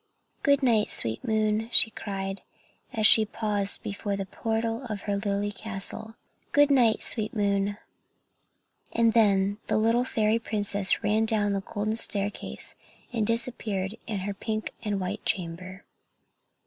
"Good 0.41 0.63
night, 0.63 0.89
sweet 0.89 1.23
moon!" 1.23 1.69
she 1.71 1.91
cried, 1.91 2.41
as 2.91 3.05
she 3.05 3.23
paused 3.23 3.83
before 3.83 4.15
the 4.17 4.25
portal 4.25 4.83
of 4.89 5.01
her 5.01 5.15
lily 5.15 5.51
castle, 5.51 6.15
"good 6.53 6.71
night, 6.71 7.03
sweet 7.03 7.35
moon!" 7.35 7.77
And 8.91 9.13
then 9.13 9.59
the 9.67 9.77
little 9.77 10.03
fairy 10.03 10.39
princess 10.39 11.03
ran 11.03 11.25
down 11.25 11.53
the 11.53 11.61
golden 11.61 11.95
staircase 11.97 12.73
and 13.13 13.27
disappeared 13.27 13.93
in 14.07 14.21
her 14.21 14.33
pink 14.33 14.71
and 14.81 14.99
white 14.99 15.23
chamber. 15.23 15.83